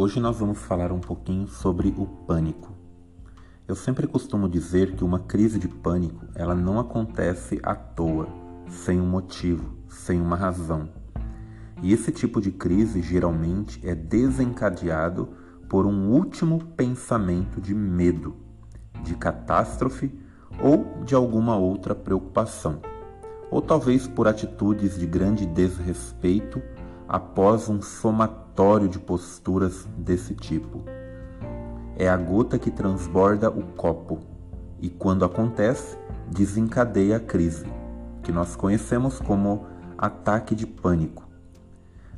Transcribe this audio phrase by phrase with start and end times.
[0.00, 2.72] Hoje nós vamos falar um pouquinho sobre o pânico.
[3.66, 8.28] Eu sempre costumo dizer que uma crise de pânico, ela não acontece à toa,
[8.68, 10.88] sem um motivo, sem uma razão.
[11.82, 15.30] E esse tipo de crise geralmente é desencadeado
[15.68, 18.36] por um último pensamento de medo,
[19.02, 20.16] de catástrofe
[20.62, 22.80] ou de alguma outra preocupação,
[23.50, 26.62] ou talvez por atitudes de grande desrespeito
[27.08, 30.84] após um somatório de posturas desse tipo.
[31.96, 34.20] É a gota que transborda o copo
[34.80, 35.96] e, quando acontece,
[36.30, 37.64] desencadeia a crise,
[38.22, 41.26] que nós conhecemos como ataque de pânico.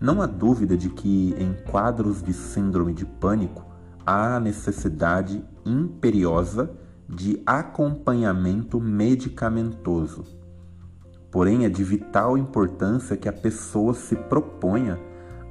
[0.00, 3.66] Não há dúvida de que, em quadros de síndrome de pânico,
[4.04, 6.70] há a necessidade imperiosa
[7.08, 10.45] de acompanhamento medicamentoso
[11.36, 14.98] Porém, é de vital importância que a pessoa se proponha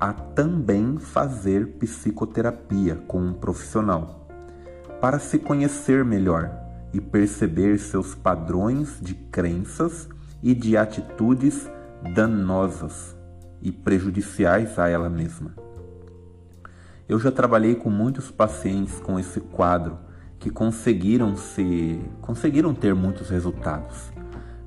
[0.00, 4.26] a também fazer psicoterapia com um profissional,
[4.98, 6.50] para se conhecer melhor
[6.90, 10.08] e perceber seus padrões de crenças
[10.42, 11.70] e de atitudes
[12.14, 13.14] danosas
[13.60, 15.54] e prejudiciais a ela mesma.
[17.06, 19.98] Eu já trabalhei com muitos pacientes com esse quadro
[20.38, 24.13] que conseguiram se conseguiram ter muitos resultados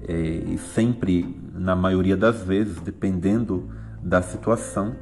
[0.07, 3.69] e sempre, na maioria das vezes, dependendo
[4.01, 4.95] da situação,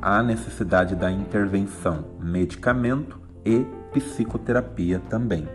[0.00, 5.48] há necessidade da intervenção, medicamento e psicoterapia também.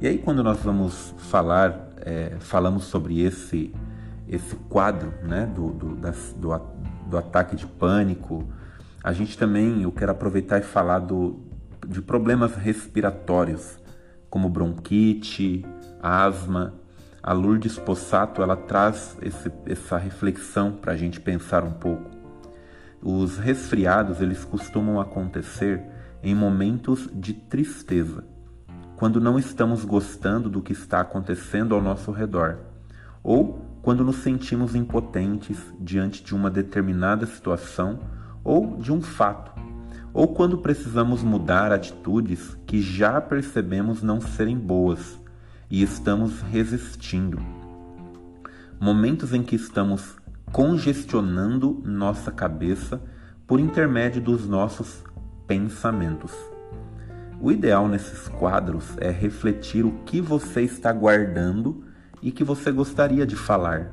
[0.00, 3.72] E aí quando nós vamos falar, é, falamos sobre esse
[4.28, 6.50] esse quadro, né, do, do, das, do,
[7.08, 8.46] do ataque de pânico,
[9.02, 11.40] a gente também, eu quero aproveitar e falar do,
[11.86, 13.78] de problemas respiratórios,
[14.28, 15.64] como bronquite,
[16.02, 16.74] asma,
[17.28, 22.10] a Lourdes Possato ela traz esse, essa reflexão para a gente pensar um pouco.
[23.02, 25.84] Os resfriados eles costumam acontecer
[26.22, 28.24] em momentos de tristeza,
[28.96, 32.60] quando não estamos gostando do que está acontecendo ao nosso redor,
[33.22, 37.98] ou quando nos sentimos impotentes diante de uma determinada situação
[38.42, 39.52] ou de um fato,
[40.14, 45.17] ou quando precisamos mudar atitudes que já percebemos não serem boas
[45.70, 47.38] e estamos resistindo.
[48.80, 50.16] Momentos em que estamos
[50.52, 53.02] congestionando nossa cabeça
[53.46, 55.02] por intermédio dos nossos
[55.46, 56.32] pensamentos.
[57.40, 61.84] O ideal nesses quadros é refletir o que você está guardando
[62.22, 63.92] e que você gostaria de falar.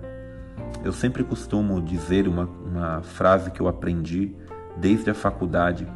[0.83, 4.35] Eu sempre costumo dizer uma, uma frase que eu aprendi
[4.77, 5.87] desde a faculdade: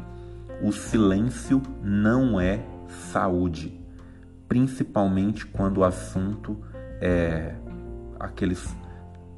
[0.62, 2.64] o silêncio não é
[3.12, 3.80] saúde
[4.50, 6.58] principalmente quando o assunto
[7.00, 7.54] é
[8.18, 8.76] aqueles,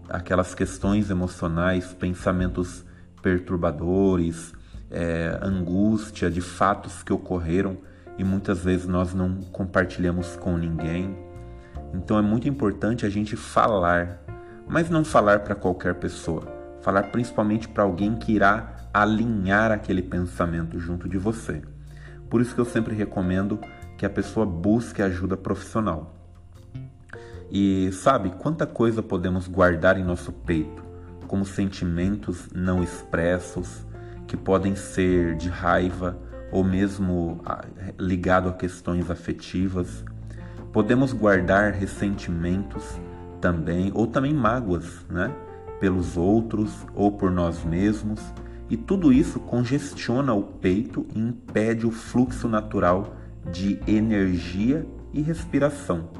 [0.08, 2.82] aquelas questões emocionais, pensamentos
[3.20, 4.54] perturbadores,
[4.90, 7.76] é, angústia de fatos que ocorreram
[8.16, 11.14] e muitas vezes nós não compartilhamos com ninguém.
[11.92, 14.18] Então é muito importante a gente falar,
[14.66, 16.42] mas não falar para qualquer pessoa,
[16.80, 21.60] falar principalmente para alguém que irá alinhar aquele pensamento junto de você.
[22.30, 23.60] Por isso que eu sempre recomendo
[24.02, 26.12] que a pessoa busque ajuda profissional.
[27.48, 30.82] E sabe quanta coisa podemos guardar em nosso peito,
[31.28, 33.86] como sentimentos não expressos,
[34.26, 36.18] que podem ser de raiva
[36.50, 37.64] ou mesmo ah,
[37.96, 40.04] ligado a questões afetivas.
[40.72, 42.98] Podemos guardar ressentimentos
[43.40, 45.32] também, ou também mágoas, né?
[45.78, 48.20] Pelos outros ou por nós mesmos.
[48.68, 56.10] E tudo isso congestiona o peito e impede o fluxo natural de energia e respiração.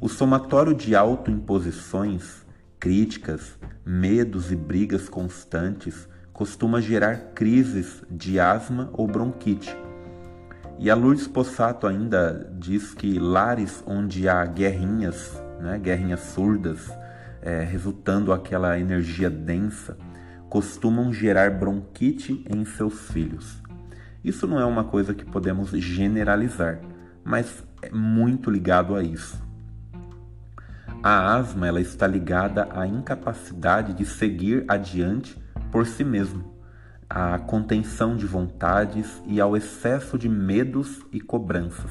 [0.00, 2.46] O somatório de autoimposições,
[2.78, 9.76] críticas, medos e brigas constantes costuma gerar crises de asma ou bronquite.
[10.78, 16.90] E a Lourdes Possato ainda diz que lares onde há guerrinhas, né, guerrinhas surdas,
[17.42, 19.98] é, resultando aquela energia densa,
[20.48, 23.60] costumam gerar bronquite em seus filhos.
[24.22, 26.80] Isso não é uma coisa que podemos generalizar,
[27.24, 29.42] mas é muito ligado a isso.
[31.02, 35.40] A asma ela está ligada à incapacidade de seguir adiante
[35.72, 36.52] por si mesmo,
[37.08, 41.90] à contenção de vontades e ao excesso de medos e cobranças.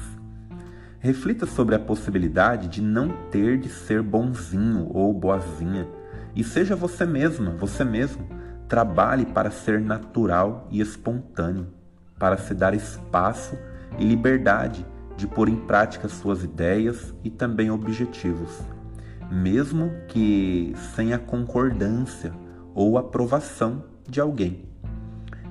[1.00, 5.88] Reflita sobre a possibilidade de não ter de ser bonzinho ou boazinha
[6.36, 8.24] e seja você mesma, você mesmo.
[8.68, 11.79] Trabalhe para ser natural e espontâneo
[12.20, 13.58] para se dar espaço
[13.98, 14.86] e liberdade
[15.16, 18.60] de pôr em prática suas ideias e também objetivos,
[19.30, 22.32] mesmo que sem a concordância
[22.74, 24.68] ou aprovação de alguém.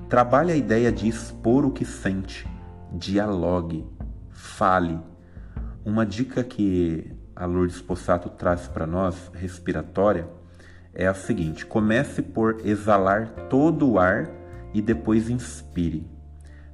[0.08, 2.48] trabalhe a ideia de expor o que sente,
[2.92, 3.86] dialogue,
[4.30, 4.98] fale.
[5.84, 10.28] Uma dica que a Lourdes Possato traz para nós, respiratória,
[10.92, 14.30] é a seguinte: comece por exalar todo o ar
[14.74, 16.19] e depois inspire.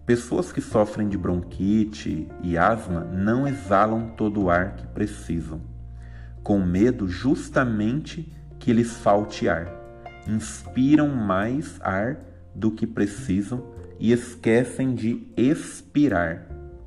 [0.07, 5.61] Pessoas que sofrem de bronquite e asma não exalam todo o ar que precisam,
[6.45, 9.69] com medo justamente que lhes falte ar.
[10.29, 12.21] Inspiram mais ar
[12.55, 13.65] do que precisam
[13.99, 16.47] e esquecem de expirar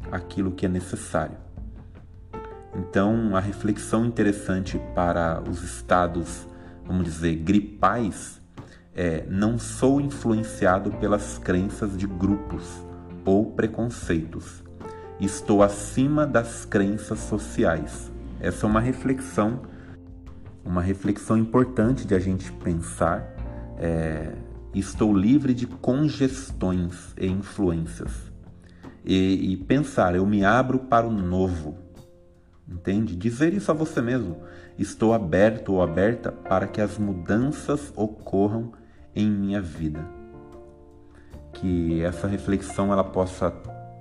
[0.10, 1.36] aquilo que é necessário.
[2.74, 6.48] Então, a reflexão interessante para os estados,
[6.86, 8.40] vamos dizer, gripais
[8.96, 12.88] é: não sou influenciado pelas crenças de grupos
[13.30, 14.64] ou preconceitos.
[15.20, 18.12] Estou acima das crenças sociais.
[18.40, 19.62] Essa é uma reflexão,
[20.66, 23.36] uma reflexão importante de a gente pensar.
[23.78, 24.34] É,
[24.74, 28.32] estou livre de congestões e influências.
[29.06, 31.78] E, e pensar, eu me abro para o novo.
[32.68, 33.16] Entende?
[33.16, 34.38] Dizer isso a você mesmo.
[34.76, 38.72] Estou aberto ou aberta para que as mudanças ocorram
[39.16, 40.19] em minha vida.
[41.54, 43.52] Que essa reflexão ela possa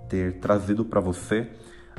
[0.08, 1.50] ter trazido para você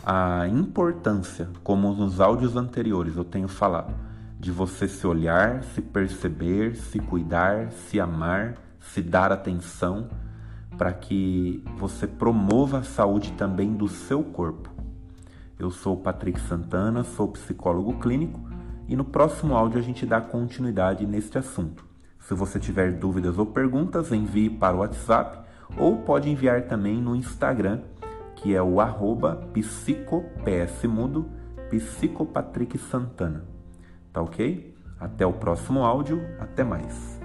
[0.05, 3.93] a importância, como nos áudios anteriores eu tenho falado,
[4.39, 10.09] de você se olhar, se perceber, se cuidar, se amar, se dar atenção,
[10.77, 14.69] para que você promova a saúde também do seu corpo.
[15.57, 18.39] Eu sou Patrick Santana, sou psicólogo clínico
[18.87, 21.88] e no próximo áudio a gente dá continuidade neste assunto.
[22.29, 25.39] Se você tiver dúvidas ou perguntas, envie para o WhatsApp
[25.75, 27.81] ou pode enviar também no Instagram,
[28.35, 31.27] que é o arroba psicopsmudo,
[31.71, 33.45] psicopatrick Santana.
[34.13, 34.77] Tá ok?
[34.99, 37.18] Até o próximo áudio, até mais.